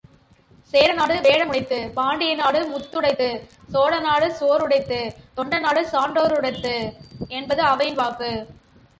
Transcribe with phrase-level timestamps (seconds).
[0.73, 3.27] சேரநாடு வேழமுடைத்து, பாண்டி நாடு முத்துடைத்து,
[3.73, 4.99] சோழநாடு சோறுடைத்து,
[5.33, 6.73] தொண்டை நாடு சான்றோருடைத்து
[7.29, 8.31] என்பது ஒளவையின் வாக்கு.